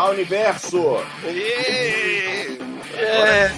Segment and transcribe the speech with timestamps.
[0.00, 0.96] Olá, universo!
[2.96, 3.52] É.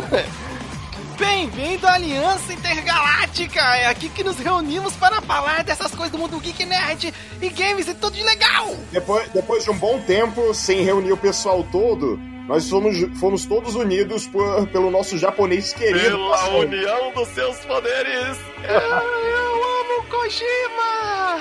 [1.20, 3.60] Bem-vindo à Aliança Intergaláctica!
[3.76, 7.12] É aqui que nos reunimos para falar dessas coisas do mundo geek nerd
[7.42, 8.74] e games e tudo de legal!
[8.90, 12.16] Depois, depois de um bom tempo sem reunir o pessoal todo,
[12.48, 16.16] nós fomos, fomos todos unidos por- pelo nosso japonês querido.
[16.16, 16.64] Pela Pastor.
[16.64, 18.38] união dos seus poderes.
[18.66, 21.38] Eu amo Kojima!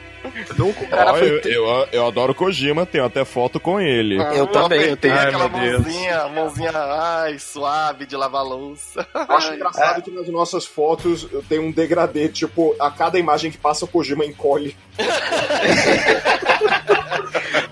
[0.56, 1.28] Nunca o cara Ó, foi.
[1.28, 4.16] eu, eu, eu adoro Kojima, tenho até foto com ele.
[4.34, 5.14] Eu também, eu tenho.
[5.14, 5.82] Ai, aquela meu Deus.
[5.82, 9.06] mãozinha, mãozinha, ai, suave de lavar louça.
[9.14, 13.84] Acho engraçado que nas nossas fotos tem um degradê, tipo, a cada imagem que passa
[13.84, 14.76] o Kojima encolhe.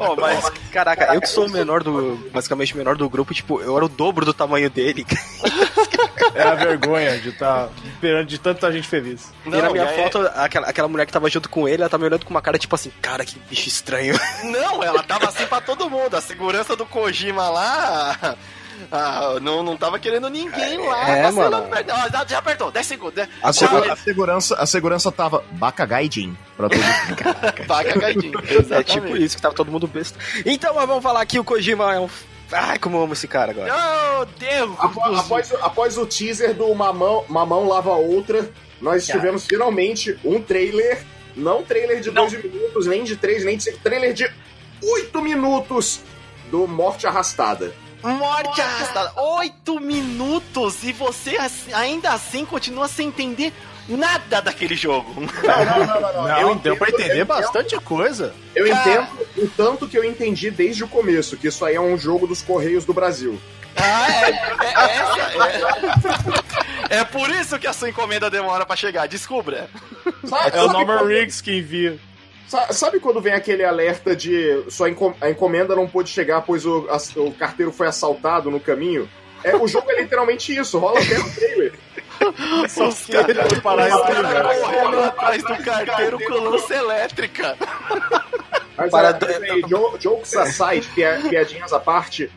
[0.01, 2.17] Oh, mas, caraca, eu que sou o menor do.
[2.33, 5.05] Basicamente o menor do grupo, tipo, eu era o dobro do tamanho dele.
[6.34, 7.69] É a vergonha de estar
[8.01, 9.33] perante de tanta gente feliz.
[9.47, 11.91] e na minha e aí- foto, aquela, aquela mulher que tava junto com ele, ela
[11.91, 14.14] tá me olhando com uma cara tipo assim, cara, que bicho estranho.
[14.45, 16.14] Não, ela tava assim pra todo mundo.
[16.14, 18.36] A segurança do Kojima lá.
[18.92, 21.08] ah, não, não tava querendo ninguém lá.
[21.08, 21.62] É, mano.
[21.62, 21.89] perto.
[22.28, 23.17] Já- apertou, 10 segundos.
[23.17, 23.28] né?
[23.42, 27.67] A, segura- a segurança, a segurança tava Bakagaijin pra todo mundo.
[27.67, 28.39] Tá cagadinho.
[28.70, 30.19] É tipo isso, que tava todo mundo besta.
[30.47, 32.08] Então, mas vamos falar que o Kojima é um.
[32.53, 33.73] Ai, como eu amo esse cara agora.
[33.73, 34.75] Meu Deus!
[34.79, 40.41] Após, após, o- após o teaser do Mamão, Mamão Lava Outra, nós tivemos finalmente um
[40.41, 41.03] trailer.
[41.37, 43.79] Não trailer de 12 minutos, nem de 3, nem de 5.
[43.79, 44.29] Trailer de
[44.83, 46.01] 8 minutos
[46.51, 47.73] do Morte Arrastada.
[48.03, 49.13] Morte arrastada.
[49.39, 53.53] Oito minutos e você assim- ainda assim continua sem entender
[53.89, 55.14] nada daquele jogo.
[55.20, 56.12] Não, não, não, não.
[56.12, 56.28] não.
[56.28, 58.34] Não, Eu deu pra entendo- entender eu- bastante coisa.
[58.55, 61.97] Eu entendo o tanto que eu entendi desde o começo, que isso aí é um
[61.98, 63.41] jogo dos Correios do Brasil.
[63.77, 69.06] Ah, é, é, essa- é- É por isso que a sua encomenda demora pra chegar.
[69.06, 69.69] Descubra.
[70.25, 71.98] Sabe, É o Norman quando- Riggs que envia.
[72.48, 76.64] sa- Sabe quando vem aquele alerta de sua encom- a encomenda não pôde chegar pois
[76.67, 79.08] o, as- o carteiro foi assaltado no caminho?
[79.45, 81.73] É, o jogo é literalmente isso, rola até no trailer.
[82.64, 87.56] Os caras Foi parar correndo atrás do carteiro com lança elétrica.
[88.77, 92.30] Mas Para- é, aí, jo- jokes aside, pia- piadinhas à parte,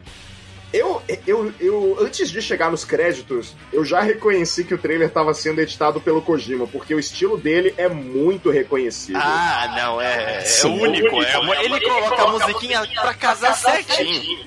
[0.73, 5.33] eu, eu, eu, antes de chegar nos créditos, eu já reconheci que o trailer estava
[5.33, 9.21] sendo editado pelo Kojima, porque o estilo dele é muito reconhecível.
[9.23, 10.79] Ah, não, é, é Sim.
[10.81, 11.21] único.
[11.21, 14.39] É, ele coloca a musiquinha pra casar certinho.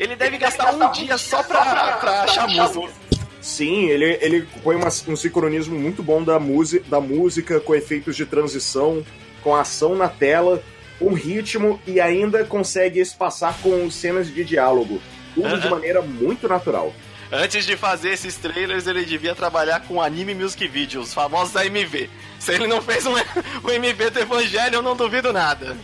[0.00, 3.01] Ele deve gastar um dia só pra, pra achar música.
[3.42, 6.38] Sim, ele, ele põe uma- um sincronismo muito bom da,
[6.86, 9.04] da música, com efeitos de transição,
[9.42, 10.62] com ação na tela,
[11.00, 15.02] um ritmo e ainda consegue espaçar com cenas de diálogo.
[15.34, 15.70] Tudo de Aham.
[15.70, 16.94] maneira muito natural.
[17.32, 22.08] Antes de fazer esses trailers, ele devia trabalhar com anime music video, os famosos AMV.
[22.38, 23.14] Se ele não fez um,
[23.64, 25.76] um MV do Evangelho, eu não duvido nada.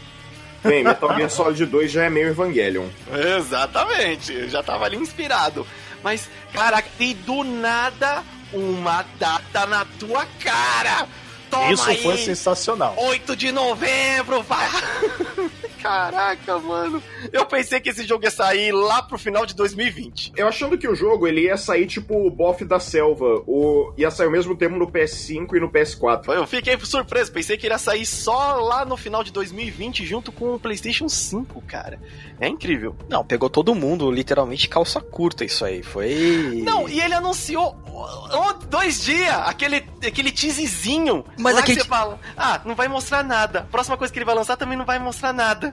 [0.63, 2.87] Bem, Metal Gear Solid 2 já é meio Evangelion.
[3.39, 5.67] Exatamente, já tava ali inspirado.
[6.03, 8.23] Mas, caraca, e do nada,
[8.53, 11.07] uma data na tua cara!
[11.51, 12.95] Toma Isso aí, foi sensacional.
[12.99, 14.69] 8 de novembro, vai!
[15.83, 17.03] Caraca, mano.
[17.33, 20.33] Eu pensei que esse jogo ia sair lá pro final de 2020.
[20.37, 23.93] Eu achando que o jogo ele ia sair tipo o Boff da Selva, o...
[23.97, 26.35] ia sair ao mesmo tempo no PS5 e no PS4.
[26.35, 30.55] Eu fiquei surpreso, pensei que iria sair só lá no final de 2020 junto com
[30.55, 31.99] o PlayStation 5, cara.
[32.41, 32.97] É incrível.
[33.09, 35.83] Não, pegou todo mundo, literalmente calça curta isso aí.
[35.83, 36.63] Foi.
[36.65, 37.77] Não, e ele anunciou
[38.69, 41.25] dois dias aquele, aquele teaserzinho.
[41.39, 43.67] Mas lá aquele que você fala, ah, não vai mostrar nada.
[43.71, 45.68] Próxima coisa que ele vai lançar também não vai mostrar nada.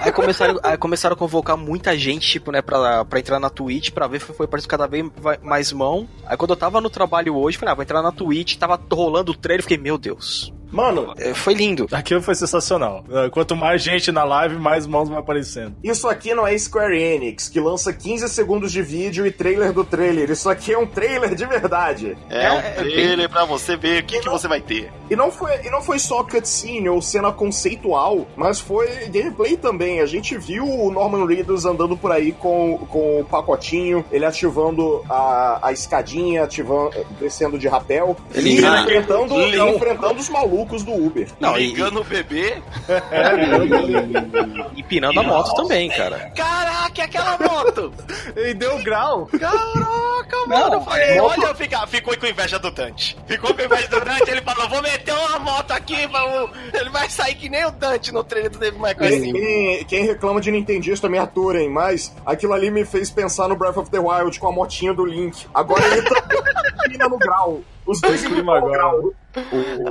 [0.00, 3.90] Aí começaram, aí começaram a convocar muita gente, tipo, né, pra, pra entrar na Twitch,
[3.90, 5.04] pra ver, foi, foi cada vez
[5.42, 6.08] mais mão.
[6.26, 9.32] Aí quando eu tava no trabalho hoje, falei, ah, vou entrar na Twitch, tava rolando
[9.32, 10.52] o trailer, fiquei, meu Deus.
[10.70, 11.86] Mano, É, Foi lindo.
[11.92, 13.04] Aquilo foi sensacional.
[13.10, 15.74] É, Quanto mais gente na live, mais mãos vão aparecendo.
[15.82, 19.84] isso aqui não é Square Enix, que lança 15 segundos de vídeo e trailer do
[19.84, 20.30] trailer.
[20.30, 22.16] Isso aqui é um trailer de verdade.
[22.28, 24.90] É, um trailer pra você ver o que, que você vai ter.
[25.10, 30.00] E não foi, e não foi só cutscene ou cena conceitual, mas foi gameplay também.
[30.00, 35.02] A gente viu o Norman Reedus andando por aí com, com o pacotinho, ele ativando
[35.08, 39.34] a, a escadinha, ativando, descendo de rapel, Ele e engana- enfrentando,
[39.74, 41.28] enfrentando os malucos do Uber.
[41.40, 42.62] Não, e, Ligando o bebê.
[44.76, 46.30] e pinando a moto também, cara.
[46.34, 47.92] Caraca, é aquela moto!
[48.36, 49.26] E deu grau.
[49.26, 50.70] Caraca, mano!
[50.76, 53.16] Não, falei, moto- olha, fica, ficou com inveja do Dante.
[53.26, 56.50] Ficou com inveja do Dante, ele falou: vou meter uma moto aqui, vamos.
[56.72, 59.32] Ele vai sair que nem o Dante no trailer do Devil May Cry Quem, 5.
[59.38, 63.76] quem- quem reclama de Nintendista me aturem, mas aquilo ali me fez pensar no Breath
[63.78, 65.46] of the Wild com a motinha do Link.
[65.54, 66.02] Agora ele
[66.88, 67.60] pina no grau.
[67.88, 68.72] Os dois Clima agora.
[68.72, 69.14] grau.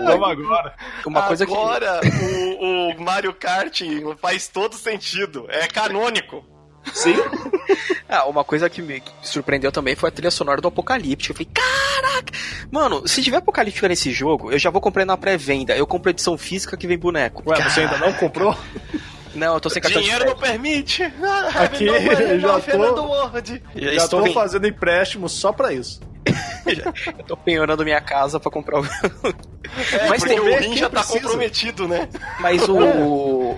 [0.06, 0.74] Vamos agora.
[1.06, 1.52] Uma coisa que.
[1.52, 2.00] Agora,
[2.62, 3.82] o, o Mario Kart
[4.22, 5.48] faz todo sentido.
[5.50, 6.46] É canônico.
[6.94, 7.16] Sim.
[8.10, 11.34] Ah, uma coisa que me surpreendeu também foi a trilha sonora do Apocalíptico.
[11.34, 12.32] Eu falei, caraca!
[12.72, 15.76] Mano, se tiver Apocalíptica nesse jogo, eu já vou comprar na pré-venda.
[15.76, 17.44] Eu compro edição física que vem boneco.
[17.46, 18.56] Ué, você ainda não comprou?
[19.36, 21.04] Não, eu tô sem cartão Dinheiro de não permite.
[21.54, 22.96] Aqui, eu já tô-.
[23.76, 26.00] Já tô fazendo empréstimo só pra isso.
[27.18, 28.84] Eu tô penhorando minha casa pra comprar o.
[29.94, 31.20] É, Mas porque tem- o Rin já tá precisa.
[31.22, 32.08] comprometido, né?
[32.40, 33.56] Mas o.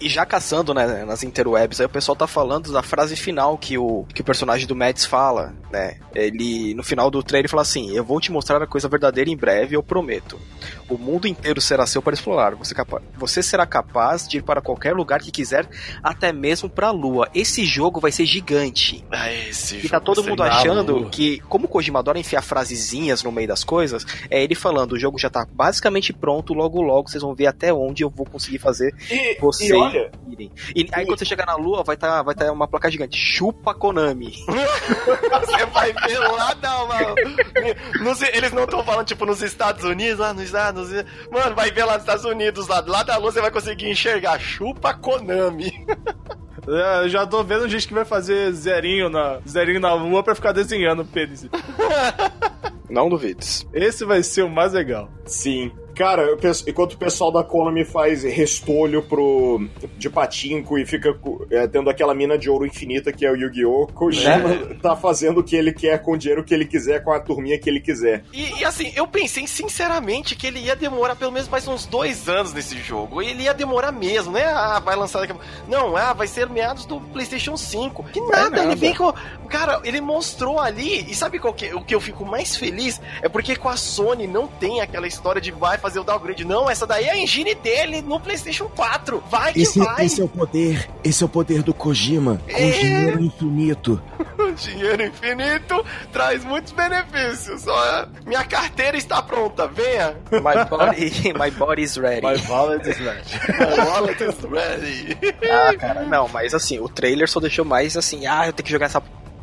[0.00, 3.76] E já caçando, né, nas interwebs, aí o pessoal tá falando da frase final que
[3.78, 5.96] o, que o personagem do Mads fala, né?
[6.14, 9.36] Ele, no final do trailer, fala assim: Eu vou te mostrar a coisa verdadeira em
[9.36, 10.38] breve, eu prometo.
[10.88, 12.54] O mundo inteiro será seu para explorar.
[12.56, 15.66] Você, capa- você será capaz de ir para qualquer lugar que quiser,
[16.02, 17.28] até mesmo pra lua.
[17.34, 19.04] Esse jogo vai ser gigante.
[19.10, 23.32] Ah, esse E tá todo mundo achando que, como o Kojima adora enfiar frasezinhas no
[23.32, 27.22] meio das coisas, é ele falando: o jogo já tá basicamente pronto, logo logo vocês
[27.22, 30.50] vão ver até onde eu vou conseguir fazer E, vocês e olha, irem.
[30.74, 33.74] E aí quando você chegar na lua, vai estar vai tá uma placa gigante: chupa
[33.74, 34.32] Konami.
[35.44, 37.14] Você vai ver lá, não, mano.
[38.00, 41.10] Nos- eles não estão falando, tipo, nos Estados Unidos, lá nos Estados Unidos.
[41.30, 44.38] Mano, vai ver lá nos Estados Unidos, lá, lá da lua você vai conseguir enxergar.
[44.38, 45.72] Chupa Konami.
[46.66, 50.34] É, Eu já tô vendo gente que vai fazer zerinho na, zerinho na lua pra
[50.34, 51.46] ficar desenhando o pênis.
[52.94, 53.66] Não duvides.
[53.72, 55.10] Esse vai ser o mais legal.
[55.26, 55.72] sim.
[55.94, 61.16] Cara, eu penso- enquanto o pessoal da Konami faz restolho pro, de patinco e fica
[61.50, 63.86] é, tendo aquela mina de ouro infinita que é o Yu-Gi-Oh!
[63.88, 67.20] Kojima tá fazendo o que ele quer com o dinheiro que ele quiser, com a
[67.20, 68.24] turminha que ele quiser.
[68.32, 72.28] E, e, assim, eu pensei sinceramente que ele ia demorar pelo menos mais uns dois
[72.28, 73.22] anos nesse jogo.
[73.22, 74.44] Ele ia demorar mesmo, né?
[74.44, 75.36] Ah, vai lançar daqui a...
[75.68, 78.04] Não, ah, vai ser meados do PlayStation 5.
[78.04, 78.62] Que nada, nada.
[78.64, 79.12] ele vem com.
[79.48, 81.10] Cara, ele mostrou ali.
[81.10, 83.00] E sabe qual que, o que eu fico mais feliz?
[83.22, 86.46] É porque com a Sony não tem aquela história de vai fazer o downgrade.
[86.46, 89.22] Não, essa daí é a engine dele no PlayStation 4.
[89.30, 90.06] Vai que Esse, vai.
[90.06, 92.70] esse é o poder, esse é o poder do Kojima, com É.
[92.70, 94.02] dinheiro infinito.
[94.56, 97.66] Dinheiro infinito traz muitos benefícios.
[97.66, 99.66] Ó, minha carteira está pronta.
[99.66, 100.16] Venha.
[100.30, 102.22] My body, my body is ready.
[102.22, 103.22] My wallet is ready.
[103.58, 105.18] My wallet is ready.
[105.50, 108.70] Ah, cara, não, mas assim, o trailer só deixou mais assim, ah, eu tenho que
[108.72, 109.00] jogar essa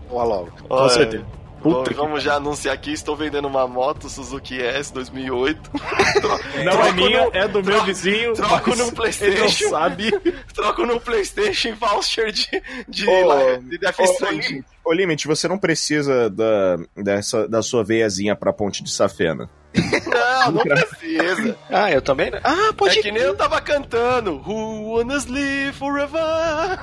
[0.09, 0.51] porra logo.
[0.67, 1.25] Com certeza.
[1.63, 5.69] Bom, Puta que vamos já anunciar aqui, estou vendendo uma moto Suzuki S 2008.
[6.65, 8.33] Não é minha, no- é do meu troco- vizinho.
[8.33, 9.69] troco no Ele não PlayStation.
[9.69, 10.11] sabe.
[10.55, 12.47] Troco no Playstation e voucher de,
[12.87, 14.39] de, lá- de Death Stranding.
[14.41, 19.49] Limit, ô, Limit, você não precisa da, dessa, da sua veiazinha pra ponte de safena.
[19.73, 21.57] Não, não precisa.
[21.69, 22.29] Ah, eu também?
[22.29, 22.41] né?
[22.43, 26.19] Ah, pode É que nem eu tava cantando Who wanna live forever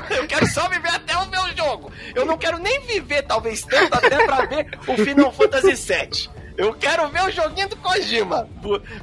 [0.09, 3.93] Eu quero só viver até o meu jogo Eu não quero nem viver, talvez tanto
[3.93, 8.49] Até pra ver o Final Fantasy VII Eu quero ver o joguinho do Kojima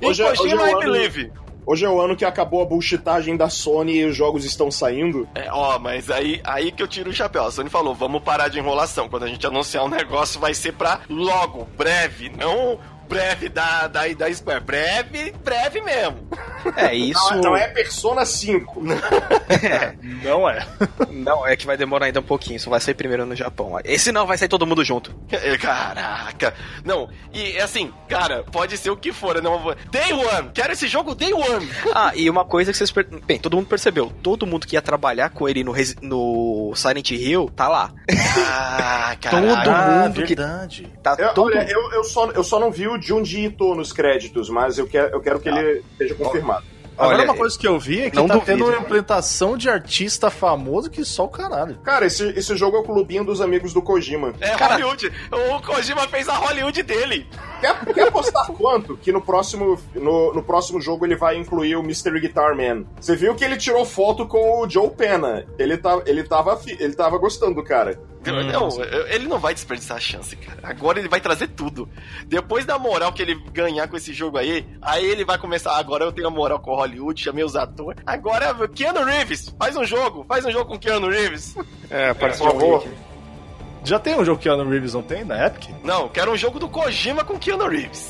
[0.01, 1.31] Em Hoje Kojima hoje é I believe
[1.65, 5.27] Hoje é o ano que acabou a bullshitagem da Sony e os jogos estão saindo.
[5.33, 7.43] É, ó, mas aí, aí que eu tiro o chapéu.
[7.43, 9.09] A Sony falou, vamos parar de enrolação.
[9.09, 14.07] Quando a gente anunciar um negócio, vai ser pra logo, breve, não breve da, da,
[14.07, 14.63] da Square.
[14.63, 16.27] Breve, breve mesmo.
[16.75, 17.33] É isso.
[17.35, 18.81] Não, não é Persona 5.
[20.23, 20.65] Não é.
[21.11, 23.79] Não, é que vai demorar ainda um pouquinho, só vai sair primeiro no Japão.
[23.83, 25.13] Esse não, vai sair todo mundo junto.
[25.31, 26.53] É, Caraca.
[26.83, 29.41] Não, e assim, cara, pode ser o que for.
[29.41, 30.49] Não, vou- day One.
[30.53, 31.69] Quero esse jogo Day One.
[31.93, 32.91] Ah, e uma coisa que vocês.
[32.91, 34.11] per- Bem, todo mundo percebeu.
[34.21, 37.91] Todo mundo que ia trabalhar com ele no, Resi- no Silent Hill tá lá.
[38.37, 40.91] Ah, Todo mundo que verdade.
[41.01, 43.91] tá Eu, todo olha, eu, eu, só, eu só não vi o Junji Ito nos
[43.91, 46.54] créditos, mas eu quero, eu quero que ele esteja confirmado.
[46.97, 48.51] Agora, Olha, uma coisa que eu vi é que não tá duvido.
[48.51, 51.77] tendo uma implementação de artista famoso que só o caralho.
[51.83, 54.33] Cara, esse, esse jogo é o clubinho dos amigos do Kojima.
[54.39, 55.11] É Hollywood.
[55.31, 57.27] O Kojima fez a Hollywood dele.
[57.59, 61.81] Quer, quer apostar quanto que no próximo, no, no próximo jogo ele vai incluir o
[61.81, 62.19] Mr.
[62.19, 62.85] Guitar Man?
[62.99, 65.45] Você viu que ele tirou foto com o Joe Pena.
[65.57, 67.99] Ele, tá, ele, tava, ele tava gostando do cara.
[68.31, 68.69] Não,
[69.07, 70.59] ele não vai desperdiçar a chance, cara.
[70.63, 71.87] Agora ele vai trazer tudo.
[72.27, 75.71] Depois da moral que ele ganhar com esse jogo aí, aí ele vai começar.
[75.71, 78.01] "Ah, Agora eu tenho a moral com Hollywood, chamei os atores.
[78.05, 80.25] Agora, Keanu Reeves, faz um jogo.
[80.27, 81.55] Faz um jogo com Keanu Reeves.
[81.89, 82.87] É, parece Por favor.
[83.83, 85.69] Já tem um jogo que Keanu Reeves não tem na Epic?
[85.83, 88.09] Não, quero um jogo do Kojima com Keanu Reeves.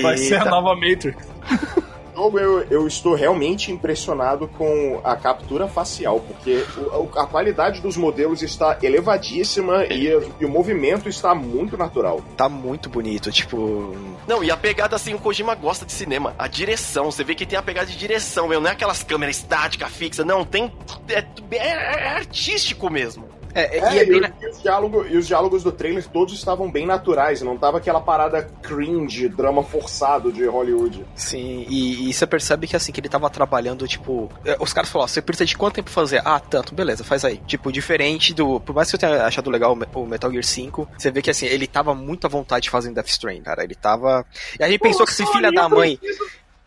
[0.00, 0.50] Vai ser a Eita.
[0.50, 1.26] nova Matrix.
[2.18, 7.96] jogo eu, eu estou realmente impressionado com a captura facial, porque o- a qualidade dos
[7.96, 10.08] modelos está elevadíssima e,
[10.40, 12.20] e o movimento está muito natural.
[12.36, 13.94] Tá muito bonito, tipo.
[14.26, 16.34] Não, e a pegada assim, o Kojima gosta de cinema.
[16.36, 18.60] A direção, você vê que tem a pegada de direção, meu.
[18.60, 20.26] Não é aquelas câmeras estáticas, fixas.
[20.26, 20.72] Não, tem.
[21.08, 21.24] É-
[21.56, 23.27] é artístico mesmo.
[23.58, 26.34] É, É, e é e, bem, e os diálogos, e os diálogos do trailer todos
[26.34, 31.04] estavam bem naturais, não tava aquela parada cringe, drama forçado de Hollywood.
[31.14, 34.30] Sim, e, e você percebe que assim, que ele tava trabalhando, tipo.
[34.44, 36.22] é, Os caras falaram, você precisa de quanto tempo fazer?
[36.24, 37.38] Ah, tanto, beleza, faz aí.
[37.46, 38.60] Tipo, diferente do.
[38.60, 41.20] Por mais que eu tenha achado legal o Me- o Metal Gear 5, você vê
[41.22, 43.64] que assim, ele tava muito à vontade de fazer Death Stranding, cara.
[43.64, 44.24] Ele tava.
[44.58, 45.96] E a gente pensou que esse filho da mãe.
[45.96, 46.24] preciso-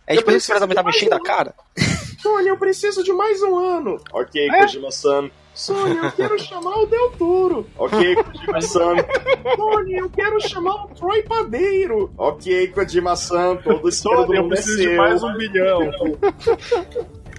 [0.08, 1.54] A gente pensou que esse filho da mãe tava preciso enchendo a cara.
[2.22, 3.98] Sony, eu preciso de mais um ano.
[4.14, 5.30] Ok, Kojima-san.
[5.54, 7.68] Sony, eu quero chamar o Del Toro.
[7.78, 8.96] Ok, Kojima-san.
[9.56, 12.12] Sony, eu quero chamar o Troy Padeiro.
[12.18, 14.98] Ok, Kojima-san, todo esse Sony, do eu é preciso de seu.
[14.98, 15.80] mais um bilhão.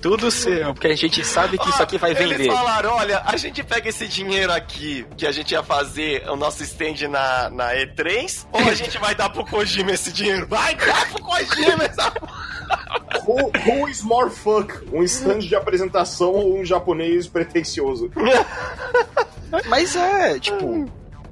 [0.02, 2.34] Tudo seu, porque a gente sabe que isso aqui vai vender.
[2.34, 6.34] Eles falaram, olha, a gente pega esse dinheiro aqui que a gente ia fazer o
[6.34, 10.48] nosso stand na, na E3, ou a gente vai dar pro Kojima esse dinheiro?
[10.48, 12.10] Vai dar pro Kojima essa
[13.32, 14.84] Who, who is more fuck?
[14.92, 18.10] Um stand de apresentação ou um japonês pretencioso?
[19.68, 20.86] Mas é, tipo.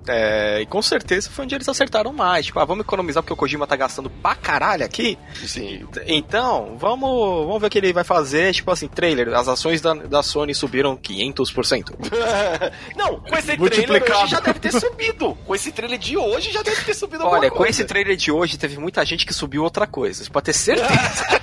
[0.09, 2.47] É, e com certeza foi onde eles acertaram mais.
[2.47, 5.19] Tipo, ah, vamos economizar porque o Kojima tá gastando pra caralho aqui.
[5.47, 5.87] Sim.
[6.07, 8.53] Então, vamos, vamos ver o que ele vai fazer.
[8.55, 11.93] Tipo assim, trailer, as ações da, da Sony subiram 500%.
[12.97, 15.35] Não, com esse trailer hoje já deve ter subido.
[15.47, 17.71] Com esse trailer de hoje já deve ter subido Olha, alguma com coisa.
[17.71, 20.25] esse trailer de hoje, teve muita gente que subiu outra coisa.
[20.25, 20.91] Você pode ter certeza.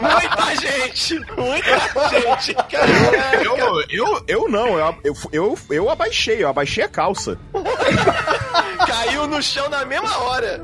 [0.00, 1.14] Muita gente!
[1.36, 2.54] Muita gente!
[2.54, 3.42] Caraca!
[3.44, 7.38] Eu, eu, eu não, eu, eu, eu, eu abaixei, eu abaixei a calça.
[8.86, 10.60] Caiu no chão na mesma hora.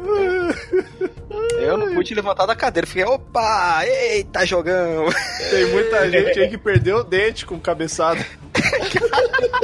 [1.59, 2.87] Eu não pude levantar da cadeira.
[2.87, 5.07] Fiquei, opa, eita, jogão.
[5.51, 8.25] Tem muita gente aí que perdeu o dente com cabeçada.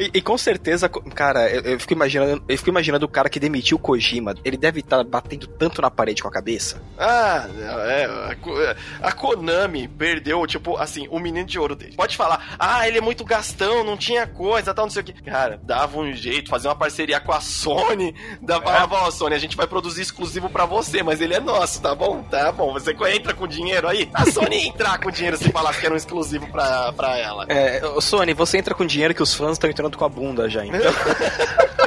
[0.00, 3.38] E, e com certeza, cara, eu, eu fico imaginando, eu fico imaginando o cara que
[3.38, 4.34] demitiu o Kojima.
[4.42, 6.82] Ele deve estar batendo tanto na parede com a cabeça.
[6.98, 7.46] Ah,
[7.86, 11.96] é, a, a Konami perdeu, tipo, assim, o menino de ouro dele.
[11.96, 15.12] Pode falar, ah, ele é muito gastão, não tinha coisa, tal, não sei o que.
[15.22, 19.38] Cara, dava um jeito, fazia uma parceria com a Sony, dava, falava, ó, Sony, a
[19.38, 22.22] gente vai produzir exclusivo pra você, mas ele é nosso, tá bom?
[22.22, 24.08] Tá bom, você entra com dinheiro aí?
[24.14, 27.44] A Sony ia entrar com dinheiro se falasse que era um exclusivo pra, pra ela.
[27.50, 30.64] É, Sony, você entra com dinheiro que os fãs estão entrando com a bunda já,
[30.64, 30.80] então.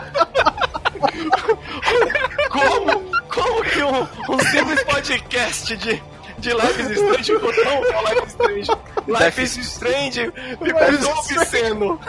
[2.49, 3.11] Como?
[3.29, 6.01] Como que um, um simples podcast de,
[6.37, 8.71] de Life is Strange ficou tão Life is Strange?
[9.07, 11.99] Life is Strange ficou tão obsceno.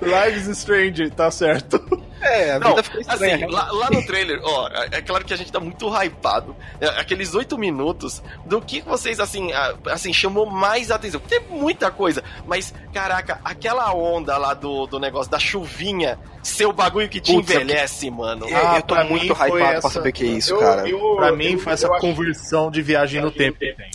[0.02, 2.01] Lives Strange, tá certo.
[2.22, 3.34] É, a Não, vida ficou estranha.
[3.36, 6.54] assim, lá, lá no trailer, ó, é é claro que a gente tá muito hypado.
[6.80, 11.20] É, aqueles oito minutos do que vocês, assim, ah, assim, chamou mais atenção.
[11.20, 17.08] Tem muita coisa, mas, caraca, aquela onda lá do, do negócio da chuvinha, seu bagulho
[17.08, 18.48] que te Putz, eu- envelhece, mano.
[18.48, 20.58] Eu- Ah, eu tô pra muito hypado pra essa- saber o que é isso, Eu-
[20.60, 20.88] cara.
[20.88, 23.90] eu- Pra mim eu- foi essa conversão de viagem no tempo que tem.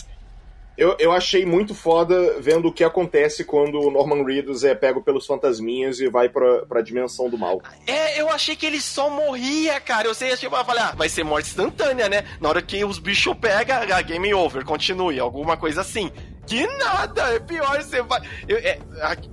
[0.78, 5.02] Eu, eu achei muito foda vendo o que acontece quando o Norman Reedus é pego
[5.02, 7.60] pelos fantasminhas e vai pra, pra dimensão do mal.
[7.84, 10.06] É, eu achei que ele só morria, cara.
[10.06, 12.24] Eu sei, tipo, eu falei, ah, vai ser morte instantânea, né?
[12.40, 16.12] Na hora que os bichos pegam, a game over, continue, alguma coisa assim.
[16.46, 18.22] Que nada, é pior, você vai.
[18.46, 18.78] eu- é,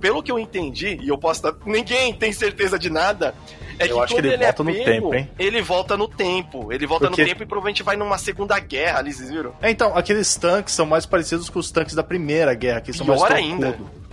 [0.00, 1.40] pelo que eu entendi, e eu posso.
[1.64, 3.34] Ninguém tem certeza de nada.
[3.78, 5.30] É Eu que acho que quando ele é volta no pego, tempo, hein?
[5.38, 6.72] Ele volta no tempo.
[6.72, 9.52] Ele volta Porque- no tempo e provavelmente vai numa segunda guerra ali, vocês viram?
[9.60, 13.04] É, então, aqueles tanques são mais parecidos com os tanques da Primeira Guerra, que são
[13.04, 13.72] Pior mais ainda.
[13.72, 14.05] troncudo.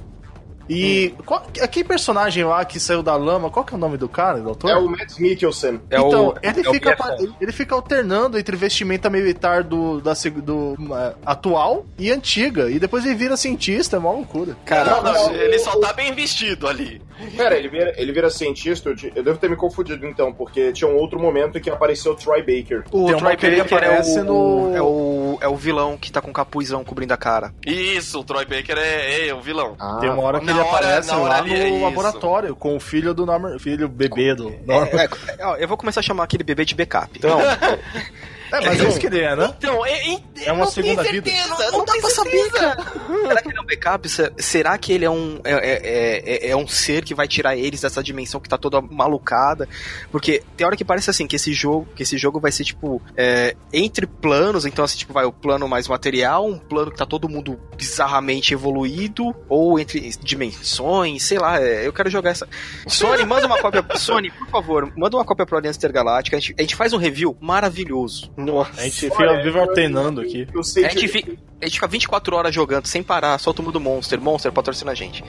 [0.74, 4.08] E qual, aquele personagem lá que saiu da lama, qual que é o nome do
[4.10, 4.70] cara, doutor?
[4.70, 5.80] É o Matt Mikkelsen.
[5.90, 6.98] É então, o- ele, é fica,
[7.40, 10.14] ele- fica alternando entre vestimenta militar do, da,
[10.44, 12.70] do uh, atual e antiga.
[12.70, 14.56] E depois ele vira cientista, é uma loucura.
[14.66, 17.02] Cara, não, não, não, ele só tá bem vestido ali.
[17.38, 18.90] Pera, ele vira, ele vira cientista?
[18.90, 21.70] Eu, de- eu devo ter me confundido então, porque tinha um outro momento em que
[21.70, 22.84] apareceu o Troy Baker.
[22.92, 26.22] o Tem Troy Baker é aparece o, no- é, o, é o vilão que tá
[26.22, 27.54] com capuzão cobrindo a cara.
[27.66, 29.76] Isso, o Troy Baker é, é o vilão.
[29.80, 31.84] Ah, Tem uma hora que na ele hora- lá ali é no isso.
[31.84, 34.88] laboratório com o filho do Norman, filho bebê do Norman.
[34.92, 35.10] É,
[35.42, 37.10] é, ó, eu vou começar a chamar aquele bebê de backup.
[37.18, 37.38] Então,
[38.54, 39.54] É, mas é isso que ele é, né?
[39.58, 41.30] Então, é, é, É uma não segunda tenho vida.
[41.38, 42.60] certeza, não, não dá pra saber, certeza.
[42.60, 42.84] cara.
[43.28, 44.10] Será que ele é um backup?
[44.10, 47.56] Se- Será que ele é um é, é, é, é um ser que vai tirar
[47.58, 49.68] eles dessa dimensão que tá toda malucada?
[50.12, 53.02] Porque tem hora que parece assim que esse jogo, que esse jogo vai ser tipo
[53.18, 57.06] é, entre planos, então assim tipo vai o plano mais material, um plano que tá
[57.06, 61.60] todo mundo bizarramente evoluído, ou entre dimensões, sei lá.
[61.60, 62.48] é, eu quero jogar essa.
[62.88, 63.84] Sony, manda uma cópia.
[63.98, 66.38] Sony, por favor, manda uma cópia pro Aliança Intergaláctica.
[66.38, 68.32] A gente, a gente faz um review maravilhoso.
[68.44, 68.72] Nossa.
[68.82, 70.48] A gente fica vive artenando aqui.
[70.54, 71.32] Eu sei A gente, fica,
[71.62, 74.20] a gente fica 24 horas jogando sem parar, só o turma do Monster.
[74.22, 75.24] Monster patrocina a gente.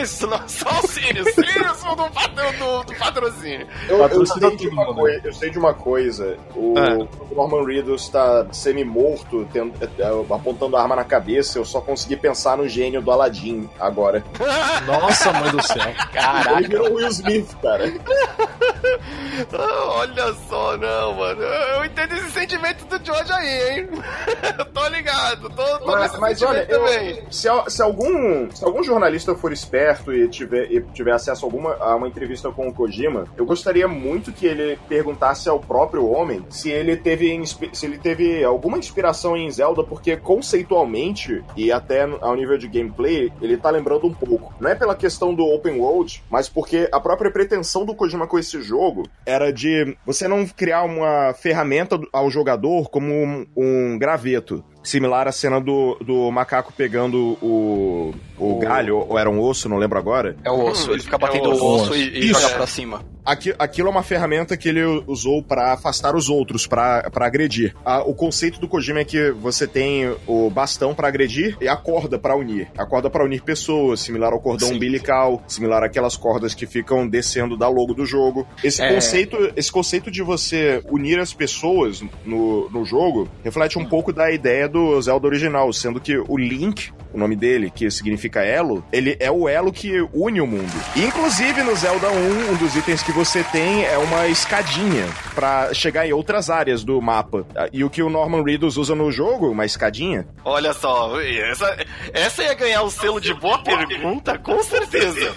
[0.00, 1.28] Isso, não, só o Sirius.
[1.34, 3.66] Sirius do, patro- do, do patrocínio.
[3.88, 6.36] Eu, eu Patrocina sei de tudo, coi- eu sei de uma coisa.
[6.54, 7.08] O, Ah.
[7.34, 11.58] Norman Reedus está semi-morto, tendo- é, apontando a arma na cabeça.
[11.58, 14.24] Eu só consegui pensar no gênio do Aladdin agora.
[14.86, 15.76] Nossa, mãe do céu.
[16.58, 17.92] Ele virou Will Smith, cara.
[19.52, 21.42] Ah, Olha só, não, mano.
[21.42, 23.88] Eu entendo esse sentimento do George aí, hein?
[24.72, 26.86] Tô ligado, tô, tô Mas, mas olha, eu-
[27.30, 31.74] se, se algum, se algum jornalista for esperto e tiver, e tiver acesso a, alguma,
[31.76, 36.44] a uma entrevista com o Kojima, eu gostaria muito que ele perguntasse ao próprio homem
[36.50, 42.36] se ele teve, se ele teve alguma inspiração em Zelda, porque conceitualmente e até ao
[42.36, 44.52] nível de gameplay, ele tá lembrando um pouco.
[44.60, 48.38] Não é pela questão do open world, mas porque a própria pretensão do Kojima com
[48.38, 48.69] esse jogo
[49.26, 54.64] era de você não criar uma ferramenta ao jogador como um, um graveto.
[54.82, 59.76] Similar à cena do, do macaco pegando o, o galho, ou era um osso, não
[59.76, 60.36] lembro agora.
[60.42, 61.96] É o osso, ele fica batendo É o o osso osso.
[61.96, 63.04] e, e joga pra cima.
[63.30, 67.74] Aqui, aquilo é uma ferramenta que ele usou pra afastar os outros, pra pra agredir.
[67.84, 71.76] A- o conceito do Kojima é que você tem o bastão pra agredir e a
[71.76, 72.68] corda pra unir.
[72.76, 74.74] A corda pra unir pessoas, similar ao cordão Sim.
[74.76, 78.44] umbilical, similar àquelas cordas que ficam descendo da logo do jogo.
[78.64, 78.92] Esse É.
[78.92, 84.32] conceito, esse conceito de você unir as pessoas no, no jogo reflete um pouco da
[84.32, 89.16] ideia do Zelda original, sendo que o Link, o nome dele, que significa elo, ele
[89.20, 90.72] é o elo que une o mundo.
[90.96, 93.19] Inclusive no Zelda 1, um dos itens que você
[93.52, 97.46] tem é uma escadinha pra chegar em outras áreas do mapa.
[97.72, 101.76] E o que o Norman Reedus usa no jogo, uma escadinha, Olha só, essa,
[102.12, 105.34] essa ia ganhar o selo de boa pergunta, com certeza.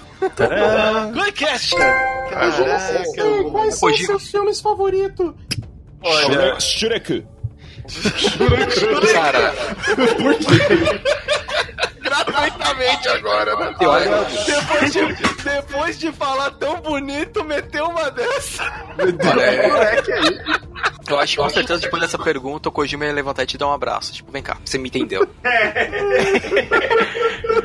[1.13, 1.75] Goicast!
[1.75, 5.33] Caraca, quais são os seus filmes favoritos?
[6.01, 7.25] olha, Shrek.
[9.13, 9.53] Cara,
[12.13, 13.75] gratuitamente agora, né?
[14.45, 15.05] Depois de,
[15.43, 18.63] depois de falar tão bonito, meteu uma dessa.
[18.99, 20.03] Olha, é-
[21.09, 23.67] Eu acho que com certeza depois dessa pergunta o Kojima ia levantar e te dar
[23.67, 24.13] um abraço.
[24.13, 25.27] Tipo, vem cá, você me entendeu.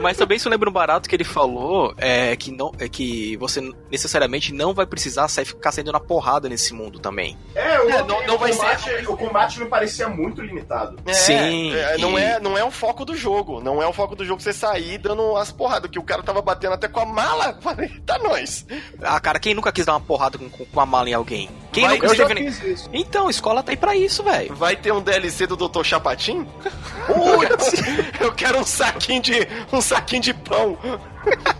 [0.00, 3.60] Mas também isso lembra um barato que ele falou é que, não, é que você
[3.90, 7.36] necessariamente não vai precisar sair, ficar saindo na porrada nesse mundo também.
[7.54, 10.96] É, o, É, não- não o vai combate, o combate me parecia muito limitado.
[11.06, 13.60] É, Sim, é, não, e- é, não é o foco do jogo.
[13.60, 15.90] Não é o foco do jogo você sair dando as porradas.
[15.90, 17.58] Que o cara tava batendo até com a mala.
[17.60, 18.66] Falei, tá nós.
[19.02, 21.48] Ah, cara, quem nunca quis dar uma porrada com, com uma mala em alguém?
[21.72, 22.34] Quem Vai- nunca eu esteve...
[22.50, 22.90] fiz isso.
[22.92, 24.54] Então, escola tá aí pra isso, velho.
[24.54, 25.82] Vai ter um DLC do Dr.
[25.84, 26.46] Chapatin?
[28.20, 29.48] Eu quero um saquinho de.
[29.72, 30.78] um saquinho de pão.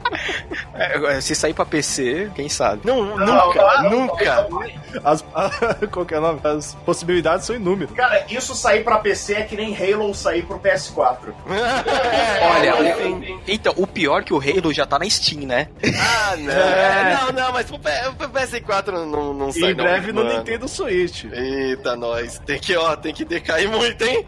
[0.74, 2.80] É, Se sair pra PC, quem sabe?
[2.84, 4.48] Não, nunca, não, nunca.
[5.04, 5.24] As,
[5.90, 6.40] qual que é o nome?
[6.44, 7.94] As possibilidades são inúmeras.
[7.94, 11.34] Cara, isso sair pra PC é que nem Halo sair pro PS4.
[12.56, 12.76] Olha,
[13.10, 15.68] o- então, o pior é que o Halo já tá na Steam, né?
[16.00, 16.52] Ah, não.
[16.52, 17.14] É.
[17.20, 20.38] Não, não, mas pro, pro PS4 não, não E sai em breve no mano.
[20.38, 21.24] Nintendo Switch.
[21.24, 22.38] Eita, nós.
[22.46, 24.24] Tem que, ó, tem que decair muito, hein?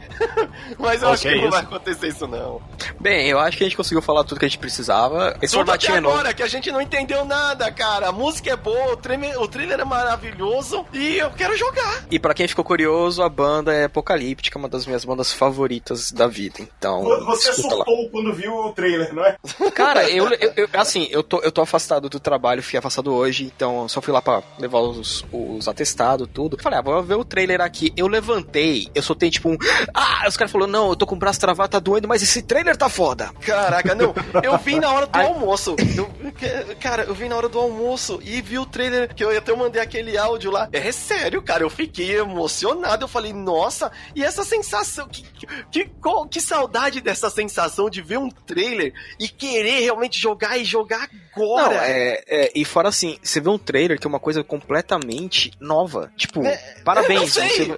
[0.78, 1.50] Mas eu Ó, acho que que não isso?
[1.52, 2.60] vai acontecer isso, não.
[2.98, 5.19] Bem, eu acho que a gente conseguiu falar tudo que a gente precisava.
[5.42, 6.14] Esse Tudo até formatinho é novo.
[6.14, 8.08] agora, que a gente não entendeu nada, cara.
[8.08, 12.04] A música é boa, o, treme- o trailer é maravilhoso e eu quero jogar.
[12.10, 16.26] E pra quem ficou curioso, a banda é Apocalíptica, uma das minhas bandas favoritas da
[16.26, 16.56] vida.
[16.60, 17.84] Então, Você escuta lá.
[17.84, 19.36] surtou quando viu o trailer, não é?
[19.74, 23.44] Cara, eu, eu- eu- assim, eu tô, eu tô afastado do trabalho, fui afastado hoje,
[23.44, 26.56] então só fui lá pra levar os, os atestados, tudo.
[26.60, 27.92] Falei, ah, vou ver o trailer aqui.
[27.96, 29.56] Eu levantei, eu soltei tipo um.
[29.94, 32.42] Ah, os caras falaram, não, eu tô com o braço travado, tá doendo, mas esse
[32.42, 33.30] trailer tá foda.
[33.40, 34.14] Caraca, não.
[34.42, 35.76] Eu vim na hora do almoço.
[35.96, 39.50] Eu- cara, eu vim na hora do almoço e vi o trailer que eu até
[39.52, 40.68] eu mandei aquele áudio lá.
[40.72, 41.62] É sério, cara.
[41.62, 43.04] Eu fiquei emocionado.
[43.04, 45.08] Eu falei, nossa, e essa sensação.
[45.08, 45.24] Que,
[45.70, 50.64] que, qual- que saudade dessa sensação de ver um trailer e querer realmente jogar e
[50.64, 51.74] jogar agora.
[51.74, 55.52] Não, é, é, e fora assim, você vê um trailer que é uma coisa completamente
[55.60, 56.10] nova.
[56.16, 56.42] Tipo,
[56.84, 57.36] parabéns.
[57.36, 57.66] eu sei.
[57.66, 57.76] você-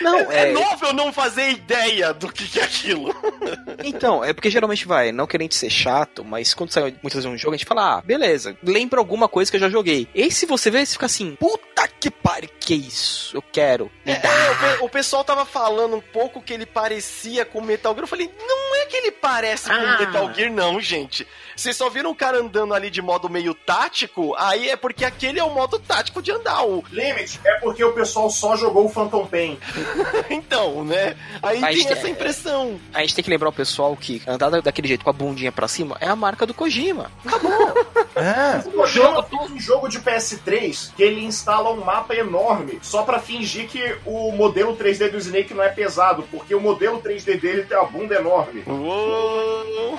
[0.00, 3.14] Não, É, é, novo eu não fazer ideia do que, que é aquilo.
[3.86, 7.36] Então, é porque geralmente vai, não querendo ser chato, mas quando sai muitas vezes um
[7.36, 10.08] jogo, a gente fala, ah, beleza, lembra alguma coisa que eu já joguei.
[10.14, 13.36] E se você vê, você fica assim, puta que pariu, que isso?
[13.36, 13.90] Eu quero.
[14.04, 14.28] Me É, dá.
[14.28, 18.04] é, o, pe- o pessoal tava falando um pouco que ele parecia com Metal Gear.
[18.04, 21.26] Eu falei, não é que ele parece com Metal Gear, não, gente.
[21.56, 25.38] Vocês só viram o cara andando ali de modo meio tático, aí é porque aquele
[25.38, 26.64] é o modo tático de andar.
[26.64, 26.82] O...
[26.90, 29.58] Limit é porque o pessoal só jogou o Phantom Pain.
[30.30, 31.16] Então, né?
[31.42, 32.80] Aí Mas tem é- essa impressão.
[32.92, 35.52] A gente tem que lembrar o pessoal que andar da- daquele jeito com a bundinha
[35.52, 37.10] pra cima é a marca do Kojima.
[37.24, 37.54] Acabou.
[38.16, 38.68] É.
[38.68, 43.18] O Kojima fez um jogo de PS3 que ele instala um mapa enorme só pra
[43.18, 47.62] fingir que o modelo 3D do Snake não é pesado, porque o modelo 3D dele
[47.64, 48.62] tem uma bunda enorme.
[48.66, 49.98] Uou!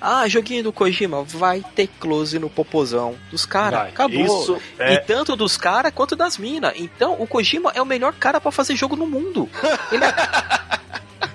[0.00, 3.88] Ah, joguinho do Kojima, vai ter close no popozão dos caras.
[3.88, 4.20] Acabou.
[4.24, 6.72] Isso é- E tanto dos caras quanto das minas.
[6.76, 9.48] Então, o Kojima é o melhor cara pra fazer jogo no mundo.
[9.90, 10.12] Ele é...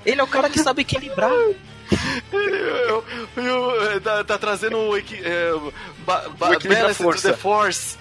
[0.05, 1.31] Ele é o cara que sabe equilibrar.
[2.31, 3.03] Eu-
[3.37, 5.51] eu- tá, tá trazendo o equi, é,
[6.05, 7.97] ba, ba, balance to the force.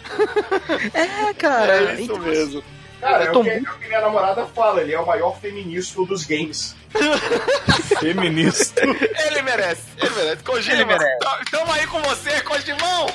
[0.94, 1.90] É, cara.
[1.90, 2.64] É isso Então, mesmo.
[3.00, 5.38] Cara, Eu é o, que, é o que minha namorada fala, ele é o maior
[5.38, 6.74] feminista dos games.
[8.00, 8.80] Feminista.
[8.82, 10.42] Ele merece, ele merece.
[10.42, 11.18] Kojima, Ele merece.
[11.18, 13.06] tam- tamo aí com você, Kojimão.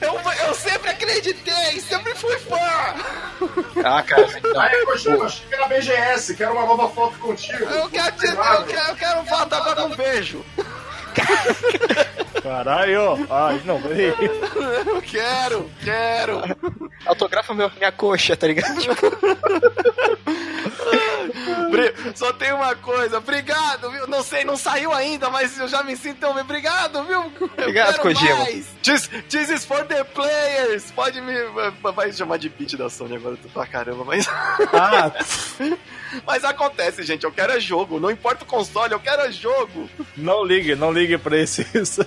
[0.00, 2.56] Eu, eu sempre acreditei, sempre fui fã.
[3.84, 4.26] Ah, cara.
[4.60, 7.64] Aí, Kojima, chega na BGS, quero uma nova foto contigo.
[7.64, 10.44] Eu quero, te, eu quero, eu quero um fotógrafo com um beijo.
[12.42, 13.26] Caralho.
[13.30, 14.14] Ai, não, peraí.
[14.86, 16.42] Eu quero, quero.
[17.06, 18.74] Autografa meu, minha coxa, tá ligado?
[22.14, 24.06] Só tem uma coisa, obrigado, viu?
[24.06, 26.42] Não sei, não saiu ainda, mas eu já me sinto tão bem.
[26.42, 27.32] Obrigado, viu?
[27.40, 28.46] Obrigado, Kojima.
[28.82, 30.90] This, this is for the players.
[30.90, 31.34] Pode me.
[31.94, 34.26] Vai chamar de beat da Sony agora pra caramba, mas.
[34.72, 35.12] Ah,
[36.26, 37.24] Mas acontece, gente.
[37.24, 38.00] Eu quero é jogo.
[38.00, 39.88] Não importa o console, eu quero é jogo.
[40.16, 41.98] não ligue, não ligue pra esses.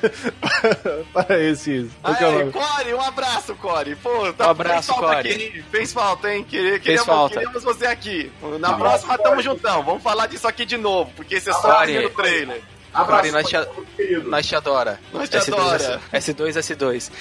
[1.14, 1.90] para esses.
[2.04, 2.52] É nome?
[2.52, 3.96] Core, um abraço, Core.
[3.96, 5.16] Pô, tá Um abraço, Core.
[5.32, 5.64] aqui.
[5.72, 6.44] Fez falta, hein?
[6.44, 7.36] Queria, queríamos, falta.
[7.36, 8.32] queríamos você aqui.
[8.60, 9.44] Na Um próxima, abraço, tamo Core.
[9.64, 9.84] Juntão.
[9.84, 12.62] Vamos falar disso aqui de novo, porque esse é só o trailer.
[12.94, 14.18] Abraço, Core, nós te-.
[14.30, 15.00] Nós te adora.
[15.12, 16.02] Nós te S2, adora.
[16.14, 17.12] S2, S2.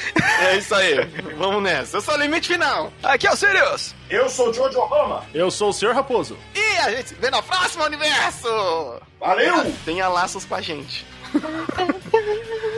[0.42, 0.96] É isso aí.
[1.38, 1.96] Vamos nessa.
[1.96, 2.92] Eu sou o limite final.
[3.02, 3.94] Aqui é o Sirius.
[4.10, 5.24] Eu sou o George Obama.
[5.32, 5.94] Eu sou o Sr.
[5.94, 6.36] Raposo.
[6.54, 9.00] E a gente se vê na próxima universo.
[9.18, 9.74] Valeu!
[9.86, 11.06] Tenha laços com a gente.